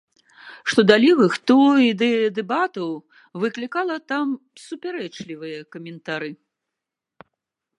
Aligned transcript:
Што 0.71 0.81
да 0.91 0.95
левых, 1.03 1.33
то 1.51 1.57
ідэя 1.89 2.29
дэбатаў 2.37 2.89
выклікала 3.43 3.95
там 4.13 4.27
супярэчлівыя 4.65 5.59
каментары. 5.77 6.31